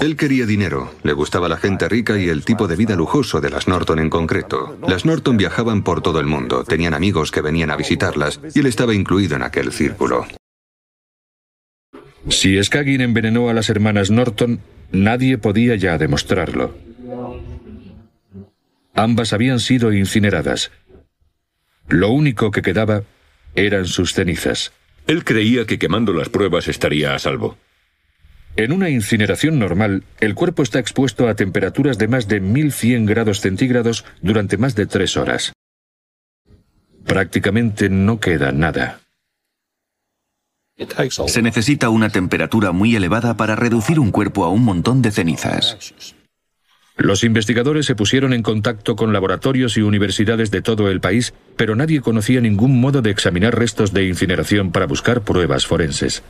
Él 0.01 0.17
quería 0.17 0.47
dinero, 0.47 0.93
le 1.03 1.13
gustaba 1.13 1.49
la 1.49 1.57
gente 1.57 1.89
rica 1.89 2.19
y 2.19 2.29
el 2.29 2.45
tipo 2.45 2.67
de 2.67 2.77
vida 2.77 2.97
lujoso 2.97 3.41
de 3.41 3.51
las 3.51 3.69
Norton 3.69 3.99
en 3.99 4.11
concreto. 4.11 4.79
Las 4.87 5.05
Norton 5.05 5.37
viajaban 5.37 5.83
por 5.83 6.03
todo 6.03 6.21
el 6.21 6.27
mundo, 6.27 6.65
tenían 6.65 6.95
amigos 6.95 7.31
que 7.31 7.41
venían 7.41 7.71
a 7.71 7.77
visitarlas 7.77 8.41
y 8.55 8.61
él 8.61 8.67
estaba 8.67 8.95
incluido 8.95 9.37
en 9.37 9.43
aquel 9.43 9.73
círculo. 9.73 10.27
Si 12.29 12.63
Skagin 12.63 13.01
envenenó 13.01 13.49
a 13.49 13.55
las 13.55 13.71
hermanas 13.71 14.11
Norton, 14.11 14.61
nadie 14.91 15.39
podía 15.39 15.77
ya 15.77 15.97
demostrarlo. 15.99 16.75
Ambas 18.95 19.33
habían 19.33 19.61
sido 19.61 19.93
incineradas. 19.93 20.73
Lo 21.89 22.11
único 22.11 22.51
que 22.51 22.63
quedaba 22.63 23.03
eran 23.55 23.87
sus 23.87 24.13
cenizas. 24.15 24.73
Él 25.07 25.23
creía 25.23 25.67
que 25.67 25.79
quemando 25.79 26.13
las 26.13 26.29
pruebas 26.29 26.67
estaría 26.67 27.15
a 27.15 27.19
salvo. 27.19 27.57
En 28.57 28.73
una 28.73 28.89
incineración 28.89 29.59
normal, 29.59 30.05
el 30.19 30.35
cuerpo 30.35 30.63
está 30.63 30.79
expuesto 30.79 31.29
a 31.29 31.35
temperaturas 31.35 31.99
de 31.99 32.09
más 32.09 32.27
de 32.27 32.41
1100 32.41 33.05
grados 33.05 33.41
centígrados 33.41 34.07
durante 34.23 34.57
más 34.57 34.75
de 34.75 34.87
tres 34.87 35.19
horas. 35.19 35.53
Prácticamente 37.05 37.91
no 37.91 38.19
queda 38.19 38.53
nada. 38.53 39.01
Se 41.27 41.43
necesita 41.43 41.91
una 41.91 42.09
temperatura 42.09 42.73
muy 42.73 42.97
elevada 42.97 43.37
para 43.37 43.57
reducir 43.57 44.01
un 44.01 44.11
cuerpo 44.11 44.45
a 44.45 44.49
un 44.49 44.65
montón 44.65 45.03
de 45.03 45.11
cenizas. 45.11 46.15
Los 46.97 47.25
investigadores 47.25 47.85
se 47.85 47.95
pusieron 47.95 48.33
en 48.33 48.43
contacto 48.43 48.97
con 48.97 49.13
laboratorios 49.13 49.77
y 49.77 49.83
universidades 49.83 50.51
de 50.51 50.63
todo 50.63 50.91
el 50.91 51.01
país, 51.01 51.35
pero 51.57 51.77
nadie 51.77 52.01
conocía 52.01 52.41
ningún 52.41 52.81
modo 52.81 53.03
de 53.03 53.11
examinar 53.11 53.55
restos 53.59 53.93
de 53.93 54.07
incineración 54.07 54.73
para 54.73 54.87
buscar 54.87 55.21
pruebas 55.21 55.67
forenses. 55.67 56.23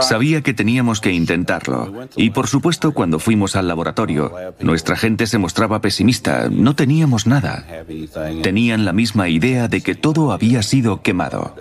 Sabía 0.00 0.42
que 0.42 0.54
teníamos 0.54 1.00
que 1.00 1.12
intentarlo. 1.12 2.08
Y 2.16 2.30
por 2.30 2.46
supuesto, 2.46 2.92
cuando 2.92 3.18
fuimos 3.18 3.56
al 3.56 3.68
laboratorio, 3.68 4.32
nuestra 4.60 4.96
gente 4.96 5.26
se 5.26 5.38
mostraba 5.38 5.80
pesimista. 5.80 6.48
No 6.50 6.74
teníamos 6.74 7.26
nada. 7.26 7.66
Tenían 8.42 8.84
la 8.84 8.92
misma 8.92 9.28
idea 9.28 9.68
de 9.68 9.82
que 9.82 9.94
todo 9.94 10.32
había 10.32 10.62
sido 10.62 11.02
quemado. 11.02 11.54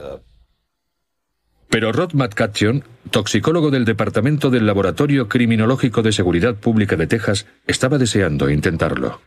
Pero 1.70 1.92
Rod 1.92 2.14
McCutcheon, 2.14 2.84
toxicólogo 3.12 3.70
del 3.70 3.86
Departamento 3.86 4.50
del 4.50 4.66
Laboratorio 4.66 5.30
Criminológico 5.30 6.02
de 6.02 6.12
Seguridad 6.12 6.56
Pública 6.56 6.96
de 6.96 7.06
Texas, 7.06 7.46
estaba 7.68 8.00
deseando 8.00 8.50
intentarlo. 8.50 9.22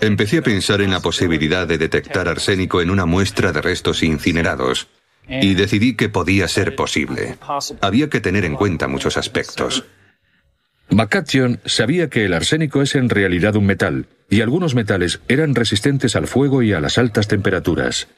Empecé 0.00 0.38
a 0.38 0.42
pensar 0.42 0.80
en 0.80 0.90
la 0.90 1.00
posibilidad 1.00 1.66
de 1.66 1.78
detectar 1.78 2.28
arsénico 2.28 2.82
en 2.82 2.90
una 2.90 3.06
muestra 3.06 3.52
de 3.52 3.62
restos 3.62 4.02
incinerados 4.02 4.88
y 5.28 5.54
decidí 5.54 5.94
que 5.94 6.08
podía 6.08 6.48
ser 6.48 6.76
posible. 6.76 7.36
Había 7.80 8.08
que 8.08 8.20
tener 8.20 8.44
en 8.44 8.56
cuenta 8.56 8.88
muchos 8.88 9.16
aspectos. 9.16 9.84
McCutcheon 10.90 11.60
sabía 11.64 12.10
que 12.10 12.24
el 12.24 12.34
arsénico 12.34 12.82
es 12.82 12.94
en 12.94 13.08
realidad 13.08 13.56
un 13.56 13.66
metal, 13.66 14.06
y 14.28 14.42
algunos 14.42 14.74
metales 14.74 15.20
eran 15.28 15.54
resistentes 15.54 16.16
al 16.16 16.26
fuego 16.26 16.62
y 16.62 16.72
a 16.72 16.80
las 16.80 16.98
altas 16.98 17.28
temperaturas. 17.28 18.08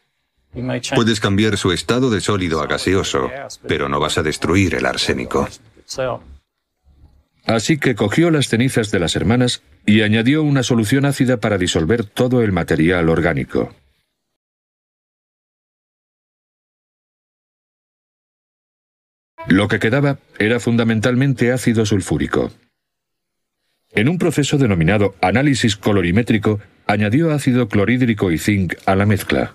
Puedes 0.94 1.20
cambiar 1.20 1.56
su 1.56 1.72
estado 1.72 2.10
de 2.10 2.20
sólido 2.20 2.60
a 2.60 2.66
gaseoso, 2.66 3.30
pero 3.68 3.88
no 3.88 4.00
vas 4.00 4.18
a 4.18 4.22
destruir 4.22 4.74
el 4.74 4.86
arsénico. 4.86 5.48
Así 7.44 7.78
que 7.78 7.94
cogió 7.94 8.30
las 8.30 8.48
cenizas 8.48 8.90
de 8.90 8.98
las 8.98 9.14
hermanas 9.14 9.62
y 9.84 10.02
añadió 10.02 10.42
una 10.42 10.62
solución 10.62 11.04
ácida 11.04 11.36
para 11.36 11.58
disolver 11.58 12.04
todo 12.04 12.42
el 12.42 12.52
material 12.52 13.08
orgánico. 13.08 13.72
Lo 19.48 19.68
que 19.68 19.78
quedaba 19.78 20.18
era 20.38 20.58
fundamentalmente 20.58 21.52
ácido 21.52 21.86
sulfúrico. 21.86 22.50
En 23.90 24.08
un 24.08 24.18
proceso 24.18 24.58
denominado 24.58 25.14
análisis 25.22 25.76
colorimétrico, 25.76 26.60
añadió 26.86 27.32
ácido 27.32 27.68
clorhídrico 27.68 28.30
y 28.30 28.38
zinc 28.38 28.74
a 28.86 28.96
la 28.96 29.06
mezcla. 29.06 29.54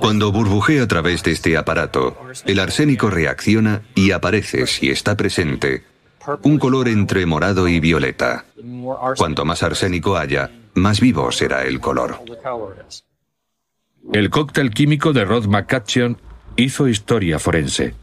Cuando 0.00 0.32
burbujea 0.32 0.82
a 0.82 0.88
través 0.88 1.22
de 1.22 1.32
este 1.32 1.56
aparato, 1.56 2.18
el 2.44 2.58
arsénico 2.58 3.08
reacciona 3.08 3.82
y 3.94 4.10
aparece, 4.10 4.66
si 4.66 4.90
está 4.90 5.16
presente, 5.16 5.84
un 6.42 6.58
color 6.58 6.88
entre 6.88 7.24
morado 7.24 7.68
y 7.68 7.80
violeta. 7.80 8.44
Cuanto 9.16 9.44
más 9.44 9.62
arsénico 9.62 10.16
haya, 10.16 10.50
más 10.74 11.00
vivo 11.00 11.30
será 11.32 11.62
el 11.62 11.80
color. 11.80 12.20
El 14.12 14.30
cóctel 14.30 14.70
químico 14.70 15.12
de 15.12 15.24
Rod 15.24 15.46
McCutcheon 15.46 16.18
hizo 16.58 16.88
historia 16.88 17.38
forense. 17.38 17.94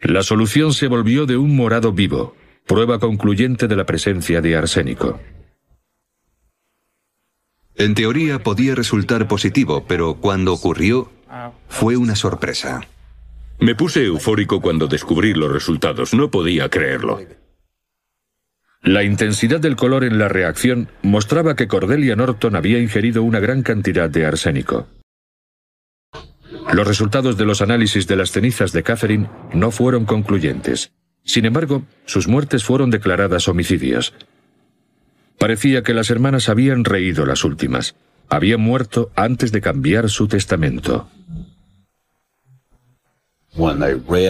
La 0.00 0.22
solución 0.22 0.72
se 0.72 0.88
volvió 0.88 1.24
de 1.24 1.36
un 1.36 1.56
morado 1.56 1.92
vivo, 1.92 2.36
prueba 2.66 2.98
concluyente 2.98 3.68
de 3.68 3.76
la 3.76 3.86
presencia 3.86 4.40
de 4.40 4.56
arsénico. 4.56 5.20
En 7.76 7.94
teoría 7.94 8.42
podía 8.42 8.74
resultar 8.74 9.28
positivo, 9.28 9.84
pero 9.86 10.14
cuando 10.14 10.52
ocurrió, 10.52 11.10
fue 11.68 11.96
una 11.96 12.16
sorpresa. 12.16 12.82
Me 13.60 13.74
puse 13.74 14.04
eufórico 14.04 14.60
cuando 14.60 14.88
descubrí 14.88 15.32
los 15.32 15.52
resultados, 15.52 16.12
no 16.12 16.30
podía 16.30 16.68
creerlo. 16.68 17.20
La 18.82 19.04
intensidad 19.04 19.60
del 19.60 19.76
color 19.76 20.04
en 20.04 20.18
la 20.18 20.28
reacción 20.28 20.88
mostraba 21.02 21.56
que 21.56 21.68
Cordelia 21.68 22.16
Norton 22.16 22.56
había 22.56 22.80
ingerido 22.80 23.22
una 23.22 23.40
gran 23.40 23.62
cantidad 23.62 24.10
de 24.10 24.26
arsénico. 24.26 24.86
Los 26.72 26.86
resultados 26.86 27.36
de 27.36 27.44
los 27.44 27.62
análisis 27.62 28.06
de 28.06 28.16
las 28.16 28.30
cenizas 28.30 28.72
de 28.72 28.82
Catherine 28.82 29.28
no 29.52 29.70
fueron 29.70 30.04
concluyentes. 30.04 30.92
Sin 31.24 31.44
embargo, 31.44 31.84
sus 32.04 32.28
muertes 32.28 32.64
fueron 32.64 32.90
declaradas 32.90 33.48
homicidios. 33.48 34.12
Parecía 35.38 35.82
que 35.82 35.94
las 35.94 36.10
hermanas 36.10 36.48
habían 36.48 36.84
reído 36.84 37.26
las 37.26 37.44
últimas. 37.44 37.96
Habían 38.28 38.60
muerto 38.60 39.10
antes 39.14 39.52
de 39.52 39.60
cambiar 39.60 40.08
su 40.08 40.28
testamento. 40.28 41.08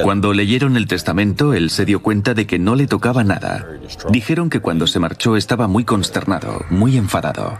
Cuando 0.02 0.34
leyeron 0.34 0.76
el 0.76 0.86
testamento, 0.86 1.54
él 1.54 1.70
se 1.70 1.86
dio 1.86 2.02
cuenta 2.02 2.34
de 2.34 2.46
que 2.46 2.58
no 2.58 2.74
le 2.74 2.86
tocaba 2.86 3.24
nada. 3.24 3.66
Dijeron 4.10 4.50
que 4.50 4.60
cuando 4.60 4.86
se 4.86 4.98
marchó 4.98 5.36
estaba 5.36 5.66
muy 5.66 5.84
consternado, 5.84 6.64
muy 6.68 6.98
enfadado. 6.98 7.58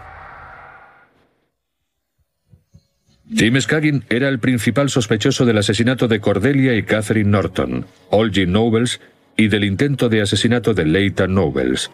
Tim 3.33 3.59
Skagin 3.59 4.05
era 4.09 4.29
el 4.29 4.39
principal 4.39 4.89
sospechoso 4.89 5.45
del 5.45 5.57
asesinato 5.57 6.07
de 6.07 6.19
Cordelia 6.19 6.75
y 6.75 6.83
Catherine 6.83 7.29
Norton, 7.29 7.85
Olgie 8.11 8.45
Nobles 8.45 9.01
y 9.35 9.47
del 9.47 9.63
intento 9.63 10.09
de 10.09 10.21
asesinato 10.21 10.73
de 10.73 10.85
Leita 10.85 11.27
Nobles. 11.27 11.89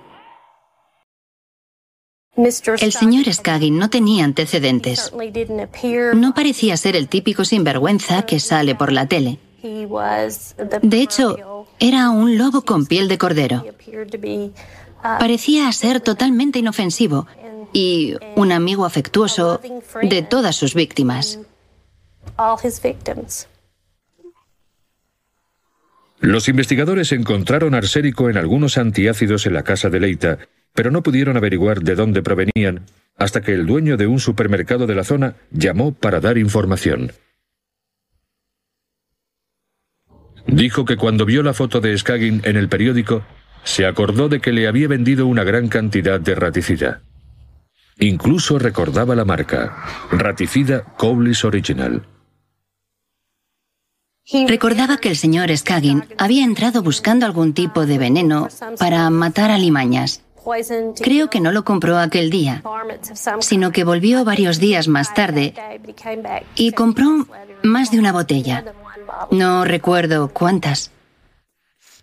El 2.35 2.91
señor 2.91 3.31
Skagin 3.31 3.77
no 3.77 3.89
tenía 3.89 4.25
antecedentes. 4.25 5.11
No 6.15 6.33
parecía 6.33 6.75
ser 6.77 6.95
el 6.95 7.07
típico 7.07 7.45
sinvergüenza 7.45 8.25
que 8.25 8.39
sale 8.39 8.75
por 8.75 8.91
la 8.91 9.07
tele. 9.07 9.39
De 10.81 11.01
hecho, 11.01 11.65
era 11.79 12.09
un 12.09 12.37
lobo 12.37 12.63
con 12.63 12.85
piel 12.85 13.07
de 13.07 13.17
cordero. 13.17 13.65
Parecía 15.01 15.71
ser 15.71 15.99
totalmente 15.99 16.59
inofensivo 16.59 17.27
y 17.73 18.15
un 18.35 18.51
amigo 18.51 18.85
afectuoso 18.85 19.61
de 20.01 20.21
todas 20.21 20.55
sus 20.55 20.73
víctimas. 20.73 21.39
Los 26.19 26.47
investigadores 26.47 27.11
encontraron 27.11 27.73
arsénico 27.73 28.29
en 28.29 28.37
algunos 28.37 28.77
antiácidos 28.77 29.45
en 29.47 29.53
la 29.53 29.63
casa 29.63 29.89
de 29.89 29.99
Leita, 29.99 30.37
pero 30.73 30.91
no 30.91 31.01
pudieron 31.01 31.35
averiguar 31.35 31.81
de 31.81 31.95
dónde 31.95 32.21
provenían 32.21 32.85
hasta 33.17 33.41
que 33.41 33.53
el 33.53 33.65
dueño 33.65 33.97
de 33.97 34.07
un 34.07 34.19
supermercado 34.19 34.87
de 34.87 34.95
la 34.95 35.03
zona 35.03 35.35
llamó 35.51 35.93
para 35.93 36.19
dar 36.19 36.37
información. 36.37 37.11
Dijo 40.47 40.85
que 40.85 40.97
cuando 40.97 41.25
vio 41.25 41.43
la 41.43 41.53
foto 41.53 41.81
de 41.81 41.97
Skagin 41.97 42.41
en 42.45 42.57
el 42.57 42.67
periódico, 42.67 43.23
se 43.63 43.85
acordó 43.85 44.27
de 44.27 44.41
que 44.41 44.51
le 44.51 44.67
había 44.67 44.87
vendido 44.87 45.27
una 45.27 45.43
gran 45.43 45.67
cantidad 45.67 46.19
de 46.19 46.35
raticida. 46.35 47.01
Incluso 47.99 48.57
recordaba 48.59 49.15
la 49.15 49.25
marca, 49.25 49.75
Raticida 50.11 50.83
Cowlis 50.97 51.45
Original. 51.45 52.05
Recordaba 54.47 54.97
que 54.97 55.09
el 55.09 55.17
señor 55.17 55.55
Skagin 55.55 56.05
había 56.17 56.43
entrado 56.43 56.83
buscando 56.83 57.25
algún 57.25 57.53
tipo 57.53 57.85
de 57.85 57.97
veneno 57.97 58.47
para 58.79 59.09
matar 59.09 59.51
alimañas. 59.51 60.21
Creo 61.01 61.29
que 61.29 61.39
no 61.39 61.51
lo 61.51 61.63
compró 61.63 61.97
aquel 61.97 62.29
día, 62.29 62.63
sino 63.39 63.71
que 63.71 63.83
volvió 63.83 64.23
varios 64.25 64.59
días 64.59 64.87
más 64.87 65.13
tarde 65.13 65.53
y 66.55 66.71
compró 66.71 67.27
más 67.63 67.91
de 67.91 67.99
una 67.99 68.11
botella. 68.11 68.63
No 69.29 69.65
recuerdo 69.65 70.29
cuántas. 70.29 70.91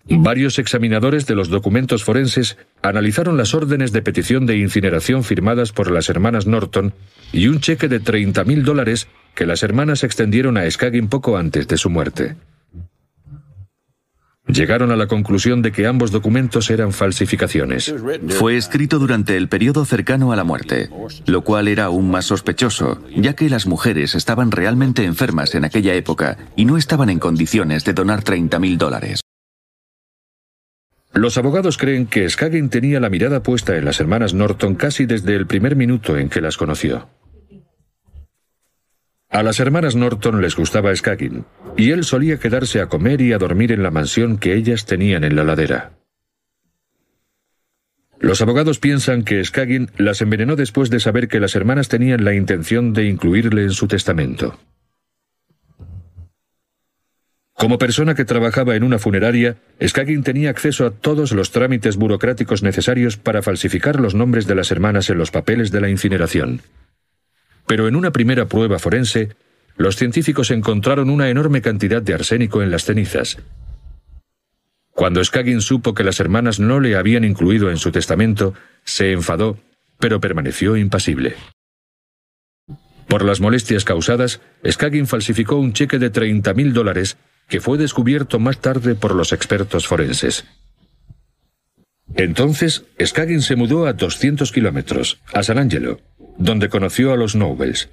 Varios 0.09 0.57
examinadores 0.57 1.27
de 1.27 1.35
los 1.35 1.49
documentos 1.49 2.03
forenses 2.03 2.57
analizaron 2.81 3.37
las 3.37 3.53
órdenes 3.53 3.91
de 3.91 4.01
petición 4.01 4.45
de 4.45 4.57
incineración 4.57 5.23
firmadas 5.23 5.71
por 5.71 5.91
las 5.91 6.09
hermanas 6.09 6.47
Norton 6.47 6.93
y 7.31 7.47
un 7.47 7.59
cheque 7.59 7.87
de 7.87 7.99
30 7.99 8.43
mil 8.43 8.63
dólares 8.63 9.07
que 9.35 9.45
las 9.45 9.61
hermanas 9.61 10.03
extendieron 10.03 10.57
a 10.57 10.69
Skagin 10.69 11.09
poco 11.09 11.37
antes 11.37 11.67
de 11.67 11.77
su 11.77 11.89
muerte. 11.89 12.35
Llegaron 14.47 14.91
a 14.91 14.95
la 14.95 15.05
conclusión 15.05 15.61
de 15.61 15.71
que 15.71 15.85
ambos 15.85 16.09
documentos 16.09 16.71
eran 16.71 16.91
falsificaciones. 16.91 17.93
Fue 18.29 18.57
escrito 18.57 18.97
durante 18.97 19.37
el 19.37 19.47
periodo 19.47 19.85
cercano 19.85 20.31
a 20.31 20.35
la 20.35 20.43
muerte, 20.43 20.89
lo 21.27 21.43
cual 21.43 21.67
era 21.67 21.85
aún 21.85 22.09
más 22.09 22.25
sospechoso, 22.25 22.99
ya 23.15 23.35
que 23.35 23.47
las 23.47 23.67
mujeres 23.67 24.15
estaban 24.15 24.49
realmente 24.49 25.03
enfermas 25.03 25.53
en 25.53 25.65
aquella 25.65 25.93
época 25.93 26.37
y 26.55 26.65
no 26.65 26.77
estaban 26.77 27.11
en 27.11 27.19
condiciones 27.19 27.85
de 27.85 27.93
donar 27.93 28.23
30 28.23 28.57
mil 28.57 28.79
dólares. 28.79 29.21
Los 31.13 31.37
abogados 31.37 31.77
creen 31.77 32.05
que 32.05 32.29
Skagin 32.29 32.69
tenía 32.69 32.99
la 32.99 33.09
mirada 33.09 33.41
puesta 33.41 33.75
en 33.75 33.85
las 33.85 33.99
hermanas 33.99 34.33
Norton 34.33 34.75
casi 34.75 35.05
desde 35.05 35.35
el 35.35 35.47
primer 35.47 35.75
minuto 35.75 36.17
en 36.17 36.29
que 36.29 36.41
las 36.41 36.57
conoció. 36.57 37.09
A 39.29 39.43
las 39.43 39.59
hermanas 39.59 39.95
Norton 39.95 40.41
les 40.41 40.55
gustaba 40.55 40.95
Skagin, 40.95 41.45
y 41.77 41.91
él 41.91 42.03
solía 42.03 42.39
quedarse 42.39 42.81
a 42.81 42.87
comer 42.87 43.21
y 43.21 43.33
a 43.33 43.37
dormir 43.37 43.71
en 43.71 43.83
la 43.83 43.91
mansión 43.91 44.37
que 44.37 44.55
ellas 44.55 44.85
tenían 44.85 45.23
en 45.23 45.35
la 45.35 45.43
ladera. 45.43 45.93
Los 48.19 48.41
abogados 48.41 48.79
piensan 48.79 49.23
que 49.23 49.43
Skagin 49.43 49.91
las 49.97 50.21
envenenó 50.21 50.55
después 50.55 50.89
de 50.89 50.99
saber 50.99 51.27
que 51.27 51.39
las 51.39 51.55
hermanas 51.55 51.87
tenían 51.89 52.25
la 52.25 52.33
intención 52.33 52.91
de 52.93 53.05
incluirle 53.05 53.63
en 53.63 53.71
su 53.71 53.87
testamento. 53.87 54.59
Como 57.59 57.77
persona 57.77 58.15
que 58.15 58.23
trabajaba 58.23 58.77
en 58.77 58.83
una 58.83 58.99
funeraria, 58.99 59.57
Skagin 59.85 60.23
tenía 60.23 60.49
acceso 60.49 60.85
a 60.85 60.91
todos 60.91 61.33
los 61.33 61.51
trámites 61.51 61.97
burocráticos 61.97 62.63
necesarios 62.63 63.17
para 63.17 63.41
falsificar 63.41 63.99
los 63.99 64.15
nombres 64.15 64.47
de 64.47 64.55
las 64.55 64.71
hermanas 64.71 65.09
en 65.09 65.17
los 65.17 65.29
papeles 65.29 65.69
de 65.69 65.81
la 65.81 65.89
incineración. 65.89 66.61
Pero 67.67 67.89
en 67.89 67.97
una 67.97 68.11
primera 68.11 68.45
prueba 68.45 68.79
forense, 68.79 69.35
los 69.75 69.97
científicos 69.97 70.51
encontraron 70.51 71.09
una 71.09 71.27
enorme 71.27 71.61
cantidad 71.61 72.01
de 72.01 72.13
arsénico 72.13 72.63
en 72.63 72.71
las 72.71 72.85
cenizas. 72.85 73.39
Cuando 74.91 75.21
Skagin 75.21 75.59
supo 75.59 75.93
que 75.93 76.05
las 76.05 76.21
hermanas 76.21 76.61
no 76.61 76.79
le 76.79 76.95
habían 76.95 77.25
incluido 77.25 77.71
en 77.71 77.77
su 77.77 77.91
testamento, 77.91 78.53
se 78.85 79.11
enfadó, 79.11 79.57
pero 79.99 80.21
permaneció 80.21 80.77
impasible. 80.77 81.35
Por 83.09 83.25
las 83.25 83.41
molestias 83.41 83.83
causadas, 83.83 84.39
Skagin 84.65 85.07
falsificó 85.07 85.57
un 85.57 85.73
cheque 85.73 85.99
de 85.99 86.09
30 86.09 86.53
mil 86.53 86.71
dólares 86.73 87.17
que 87.49 87.59
fue 87.59 87.77
descubierto 87.77 88.39
más 88.39 88.59
tarde 88.59 88.95
por 88.95 89.15
los 89.15 89.33
expertos 89.33 89.87
forenses. 89.87 90.45
Entonces, 92.15 92.85
Skagin 93.03 93.41
se 93.41 93.55
mudó 93.55 93.87
a 93.87 93.93
200 93.93 94.51
kilómetros, 94.51 95.19
a 95.33 95.43
San 95.43 95.57
Angelo, 95.57 95.99
donde 96.37 96.69
conoció 96.69 97.11
a 97.11 97.17
los 97.17 97.35
Nobles. 97.35 97.89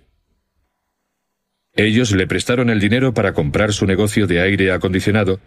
Ellos 1.75 2.13
le 2.13 2.27
prestaron 2.27 2.71
el 2.71 2.81
dinero 2.81 3.13
para 3.13 3.35
comprar 3.35 3.73
su 3.73 3.87
negocio 3.87 4.27
de 4.27 4.41
aire 4.41 4.73
acondicionado 4.73 5.41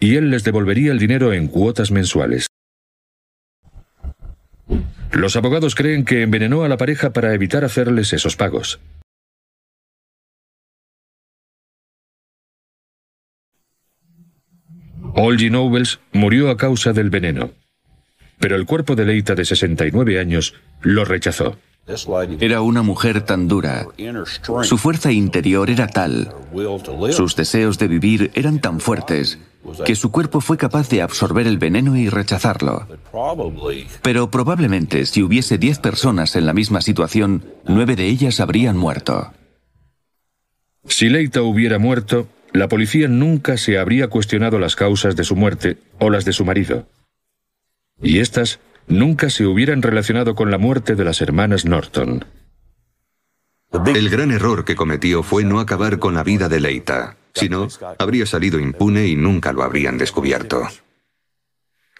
y 0.00 0.16
él 0.16 0.30
les 0.30 0.44
devolvería 0.44 0.92
el 0.92 0.98
dinero 0.98 1.32
en 1.32 1.48
cuotas 1.48 1.90
mensuales. 1.90 2.46
Los 5.12 5.36
abogados 5.36 5.74
creen 5.74 6.04
que 6.04 6.22
envenenó 6.22 6.64
a 6.64 6.68
la 6.68 6.76
pareja 6.76 7.12
para 7.12 7.34
evitar 7.34 7.64
hacerles 7.64 8.12
esos 8.12 8.34
pagos. 8.36 8.80
Olgy 15.16 15.50
Nobles 15.50 16.00
murió 16.12 16.50
a 16.50 16.56
causa 16.56 16.92
del 16.92 17.10
veneno, 17.10 17.50
pero 18.40 18.56
el 18.56 18.66
cuerpo 18.66 18.96
de 18.96 19.04
Leita 19.04 19.34
de 19.34 19.44
69 19.44 20.18
años 20.18 20.54
lo 20.82 21.04
rechazó. 21.04 21.56
Era 22.40 22.62
una 22.62 22.82
mujer 22.82 23.22
tan 23.22 23.46
dura. 23.46 23.86
Su 24.62 24.78
fuerza 24.78 25.12
interior 25.12 25.68
era 25.70 25.86
tal, 25.86 26.34
sus 27.10 27.36
deseos 27.36 27.78
de 27.78 27.88
vivir 27.88 28.30
eran 28.34 28.58
tan 28.58 28.80
fuertes, 28.80 29.38
que 29.84 29.94
su 29.94 30.10
cuerpo 30.10 30.40
fue 30.40 30.56
capaz 30.56 30.88
de 30.88 31.02
absorber 31.02 31.46
el 31.46 31.58
veneno 31.58 31.96
y 31.96 32.08
rechazarlo. 32.08 32.88
Pero 34.02 34.30
probablemente 34.30 35.06
si 35.06 35.22
hubiese 35.22 35.58
diez 35.58 35.78
personas 35.78 36.36
en 36.36 36.46
la 36.46 36.54
misma 36.54 36.80
situación, 36.80 37.44
nueve 37.66 37.96
de 37.96 38.06
ellas 38.06 38.40
habrían 38.40 38.76
muerto. 38.76 39.32
Si 40.86 41.08
Leita 41.08 41.42
hubiera 41.42 41.78
muerto, 41.78 42.28
la 42.54 42.68
policía 42.68 43.08
nunca 43.08 43.56
se 43.56 43.78
habría 43.78 44.06
cuestionado 44.06 44.60
las 44.60 44.76
causas 44.76 45.16
de 45.16 45.24
su 45.24 45.34
muerte 45.34 45.76
o 45.98 46.08
las 46.08 46.24
de 46.24 46.32
su 46.32 46.44
marido. 46.44 46.88
Y 48.00 48.20
estas 48.20 48.60
nunca 48.86 49.28
se 49.28 49.44
hubieran 49.44 49.82
relacionado 49.82 50.36
con 50.36 50.52
la 50.52 50.58
muerte 50.58 50.94
de 50.94 51.04
las 51.04 51.20
hermanas 51.20 51.64
Norton. 51.64 52.24
El 53.86 54.08
gran 54.08 54.30
error 54.30 54.64
que 54.64 54.76
cometió 54.76 55.24
fue 55.24 55.42
no 55.42 55.58
acabar 55.58 55.98
con 55.98 56.14
la 56.14 56.22
vida 56.22 56.48
de 56.48 56.60
Leita. 56.60 57.16
Si 57.34 57.48
no, 57.48 57.66
habría 57.98 58.24
salido 58.24 58.60
impune 58.60 59.08
y 59.08 59.16
nunca 59.16 59.52
lo 59.52 59.64
habrían 59.64 59.98
descubierto. 59.98 60.62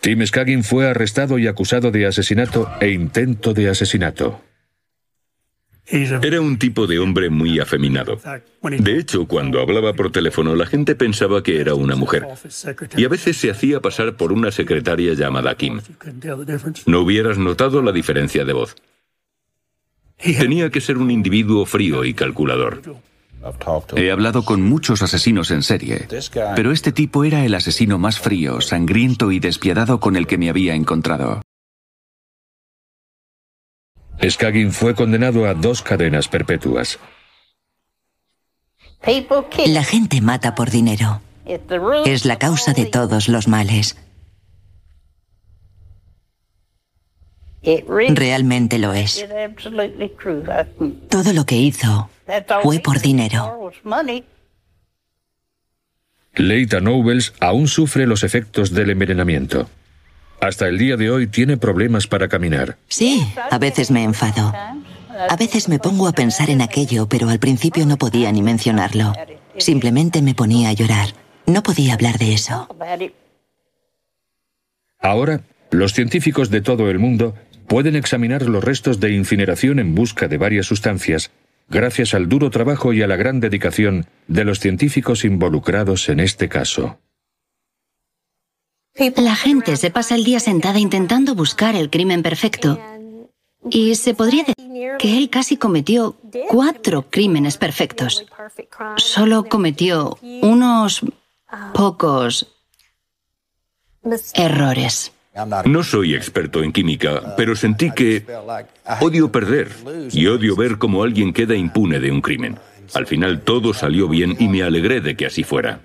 Tim 0.01 0.25
Skagin 0.25 0.63
fue 0.63 0.89
arrestado 0.89 1.39
y 1.39 1.49
acusado 1.49 1.91
de 1.91 2.07
asesinato 2.07 2.71
e 2.81 2.91
intento 2.91 3.55
de 3.55 3.71
asesinato. 3.71 4.41
Era 5.87 6.41
un 6.41 6.59
tipo 6.59 6.87
de 6.87 6.99
hombre 6.99 7.29
muy 7.29 7.61
afeminado. 7.61 8.19
De 8.63 8.99
hecho, 8.99 9.27
cuando 9.27 9.61
hablaba 9.61 9.93
por 9.93 10.11
teléfono, 10.11 10.55
la 10.55 10.67
gente 10.67 10.95
pensaba 10.95 11.43
que 11.43 11.61
era 11.61 11.75
una 11.75 11.95
mujer. 11.95 12.27
Y 12.97 13.05
a 13.05 13.09
veces 13.09 13.37
se 13.37 13.51
hacía 13.51 13.81
pasar 13.81 14.17
por 14.17 14.33
una 14.33 14.51
secretaria 14.51 15.13
llamada 15.15 15.55
Kim. 15.57 15.81
No 16.87 17.01
hubieras 17.01 17.37
notado 17.37 17.83
la 17.83 17.93
diferencia 17.93 18.45
de 18.45 18.53
voz. 18.55 18.77
Tenía 20.17 20.71
que 20.71 20.81
ser 20.81 20.97
un 20.97 21.11
individuo 21.11 21.67
frío 21.67 22.05
y 22.05 22.15
calculador. 22.15 22.81
He 23.97 24.11
hablado 24.11 24.43
con 24.43 24.63
muchos 24.63 25.03
asesinos 25.03 25.51
en 25.51 25.63
serie, 25.63 26.09
pero 26.57 26.73
este 26.73 26.93
tipo 26.93 27.25
era 27.25 27.45
el 27.45 27.55
asesino 27.55 27.99
más 27.99 28.19
frío, 28.19 28.63
sangriento 28.63 29.33
y 29.33 29.39
despiadado 29.39 30.01
con 30.01 30.17
el 30.17 30.27
que 30.27 30.39
me 30.39 30.49
había 30.49 30.75
encontrado. 30.75 31.43
Skagin 34.23 34.73
fue 34.73 34.95
condenado 34.95 35.47
a 35.47 35.55
dos 35.55 35.83
cadenas 35.83 36.29
perpetuas. 36.29 36.99
La 39.67 39.85
gente 39.85 40.21
mata 40.21 40.55
por 40.55 40.71
dinero. 40.71 41.21
Es 42.07 42.25
la 42.25 42.39
causa 42.39 42.73
de 42.73 42.87
todos 42.87 43.29
los 43.29 43.49
males. 43.49 43.97
Realmente 47.63 48.79
lo 48.79 48.93
es. 48.93 49.27
Todo 51.09 51.33
lo 51.33 51.47
que 51.47 51.57
hizo 51.57 52.11
fue 52.63 52.81
por 52.81 53.01
dinero. 53.01 53.73
Leita 56.37 56.81
Nobles 56.81 57.33
aún 57.41 57.69
sufre 57.69 58.07
los 58.07 58.25
efectos 58.25 58.73
del 58.73 58.91
envenenamiento. 58.91 59.69
Hasta 60.41 60.69
el 60.69 60.79
día 60.79 60.97
de 60.97 61.11
hoy 61.11 61.27
tiene 61.27 61.57
problemas 61.57 62.07
para 62.07 62.29
caminar. 62.29 62.77
Sí, 62.89 63.27
a 63.51 63.59
veces 63.59 63.91
me 63.91 64.03
enfado. 64.03 64.53
A 65.29 65.37
veces 65.37 65.69
me 65.69 65.79
pongo 65.79 66.09
a 66.09 66.13
pensar 66.13 66.51
en 66.51 66.61
aquello, 66.61 67.09
pero 67.09 67.29
al 67.29 67.39
principio 67.39 67.87
no 67.87 67.97
podía 67.97 68.31
ni 68.33 68.43
mencionarlo. 68.43 69.13
Simplemente 69.57 70.23
me 70.23 70.35
ponía 70.35 70.71
a 70.71 70.73
llorar. 70.73 71.09
No 71.47 71.63
podía 71.63 71.95
hablar 71.95 72.19
de 72.19 72.35
eso. 72.35 72.69
Ahora, 75.01 75.43
los 75.71 75.93
científicos 75.93 76.51
de 76.51 76.61
todo 76.61 76.91
el 76.91 76.99
mundo 76.99 77.35
pueden 77.67 77.97
examinar 77.97 78.43
los 78.43 78.63
restos 78.63 79.01
de 79.01 79.13
incineración 79.13 79.79
en 79.79 79.95
busca 79.95 80.29
de 80.29 80.39
varias 80.39 80.67
sustancias 80.67 81.31
gracias 81.69 82.15
al 82.15 82.29
duro 82.29 82.51
trabajo 82.51 82.93
y 82.93 83.03
a 83.03 83.07
la 83.07 83.17
gran 83.17 83.41
dedicación 83.41 84.07
de 84.29 84.45
los 84.45 84.61
científicos 84.61 85.25
involucrados 85.25 86.09
en 86.09 86.21
este 86.21 86.49
caso. 86.49 86.99
La 88.97 89.35
gente 89.35 89.77
se 89.77 89.91
pasa 89.91 90.15
el 90.15 90.23
día 90.23 90.39
sentada 90.39 90.79
intentando 90.79 91.35
buscar 91.35 91.75
el 91.75 91.91
crimen 91.91 92.23
perfecto. 92.23 92.79
Y 93.69 93.97
se 93.97 94.15
podría 94.15 94.45
decir 94.45 94.93
que 94.99 95.19
él 95.19 95.31
casi 95.31 95.57
cometió 95.57 96.17
cuatro 96.49 97.07
crímenes 97.11 97.57
perfectos. 97.57 98.25
Solo 98.97 99.45
cometió 99.45 100.17
unos 100.43 101.01
pocos 101.75 102.47
errores. 104.35 105.13
No 105.65 105.83
soy 105.83 106.15
experto 106.15 106.63
en 106.63 106.73
química, 106.73 107.35
pero 107.37 107.57
sentí 107.57 107.91
que 107.91 108.25
odio 109.01 109.33
perder 109.33 109.73
y 110.13 110.27
odio 110.29 110.55
ver 110.55 110.79
cómo 110.79 111.03
alguien 111.03 111.33
queda 111.33 111.57
impune 111.57 111.99
de 111.99 112.13
un 112.13 112.21
crimen. 112.21 112.59
Al 112.93 113.07
final 113.07 113.41
todo 113.41 113.75
salió 113.75 114.07
bien 114.07 114.37
y 114.39 114.47
me 114.47 114.63
alegré 114.63 115.01
de 115.01 115.17
que 115.17 115.27
así 115.27 115.43
fuera. 115.43 115.81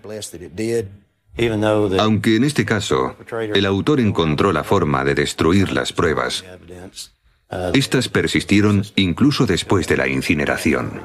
Aunque 1.99 2.35
en 2.35 2.43
este 2.43 2.65
caso 2.65 3.15
el 3.53 3.65
autor 3.65 3.99
encontró 3.99 4.51
la 4.51 4.63
forma 4.63 5.03
de 5.03 5.15
destruir 5.15 5.71
las 5.71 5.93
pruebas, 5.93 6.43
estas 7.73 8.09
persistieron 8.09 8.83
incluso 8.95 9.45
después 9.45 9.87
de 9.87 9.97
la 9.97 10.07
incineración. 10.07 11.01